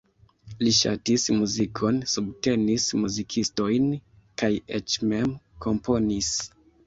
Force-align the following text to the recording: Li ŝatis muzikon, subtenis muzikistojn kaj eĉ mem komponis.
Li 0.67 0.71
ŝatis 0.77 1.25
muzikon, 1.41 1.99
subtenis 2.13 2.87
muzikistojn 3.03 3.85
kaj 4.43 4.51
eĉ 4.81 4.97
mem 5.11 5.35
komponis. 5.67 6.33